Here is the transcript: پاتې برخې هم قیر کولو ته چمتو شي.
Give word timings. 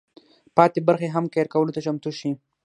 پاتې 0.55 0.79
برخې 0.87 1.07
هم 1.15 1.25
قیر 1.33 1.47
کولو 1.53 1.75
ته 1.75 1.79
چمتو 1.85 2.09
شي. 2.19 2.31